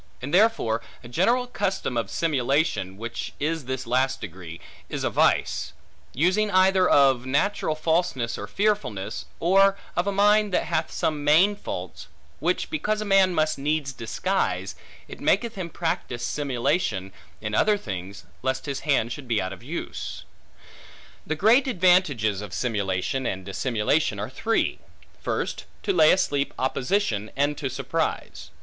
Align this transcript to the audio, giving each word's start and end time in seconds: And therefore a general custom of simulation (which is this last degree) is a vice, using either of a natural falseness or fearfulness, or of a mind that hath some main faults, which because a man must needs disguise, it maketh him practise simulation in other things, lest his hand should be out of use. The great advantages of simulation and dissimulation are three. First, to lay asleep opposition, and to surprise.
And 0.19 0.33
therefore 0.33 0.81
a 1.03 1.07
general 1.07 1.45
custom 1.45 1.95
of 1.95 2.09
simulation 2.09 2.97
(which 2.97 3.33
is 3.39 3.65
this 3.65 3.85
last 3.85 4.19
degree) 4.19 4.59
is 4.89 5.03
a 5.03 5.11
vice, 5.11 5.73
using 6.11 6.49
either 6.49 6.89
of 6.89 7.23
a 7.23 7.27
natural 7.27 7.75
falseness 7.75 8.35
or 8.35 8.47
fearfulness, 8.47 9.25
or 9.39 9.77
of 9.95 10.07
a 10.07 10.11
mind 10.11 10.51
that 10.55 10.63
hath 10.63 10.89
some 10.91 11.23
main 11.23 11.55
faults, 11.55 12.07
which 12.39 12.71
because 12.71 12.99
a 12.99 13.05
man 13.05 13.35
must 13.35 13.59
needs 13.59 13.93
disguise, 13.93 14.73
it 15.07 15.21
maketh 15.21 15.53
him 15.53 15.69
practise 15.69 16.25
simulation 16.25 17.11
in 17.39 17.53
other 17.53 17.77
things, 17.77 18.25
lest 18.41 18.65
his 18.65 18.79
hand 18.79 19.11
should 19.11 19.27
be 19.27 19.39
out 19.39 19.53
of 19.53 19.61
use. 19.61 20.23
The 21.27 21.35
great 21.35 21.67
advantages 21.67 22.41
of 22.41 22.55
simulation 22.55 23.27
and 23.27 23.45
dissimulation 23.45 24.19
are 24.19 24.31
three. 24.31 24.79
First, 25.21 25.65
to 25.83 25.93
lay 25.93 26.11
asleep 26.11 26.55
opposition, 26.57 27.29
and 27.35 27.55
to 27.59 27.69
surprise. 27.69 28.49